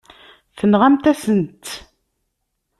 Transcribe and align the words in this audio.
Tenɣamt-asen-tt. 0.57 1.73